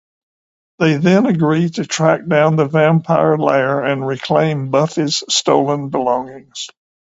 [0.79, 6.69] They then agree to track down the vampire lair and reclaim Buffy's stolen belongings.